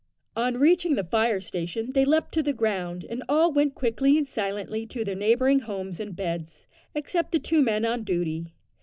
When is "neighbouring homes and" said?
5.13-6.15